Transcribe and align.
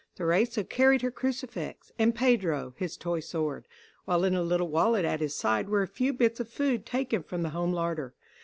Theresa 0.15 0.63
carried 0.63 1.03
her 1.03 1.11
crucifix, 1.11 1.91
and 1.99 2.15
Pedro 2.15 2.73
his 2.75 2.97
toy 2.97 3.19
sword, 3.19 3.67
while 4.05 4.23
in 4.23 4.33
a 4.33 4.41
little 4.41 4.67
wallet 4.69 5.05
at 5.05 5.19
his 5.21 5.35
side 5.35 5.69
were 5.69 5.83
a 5.83 5.87
few 5.87 6.11
bits 6.11 6.39
of 6.39 6.49
food 6.49 6.87
taken 6.87 7.21
from 7.21 7.43
the 7.43 7.49
home 7.51 7.71
larder. 7.71 8.15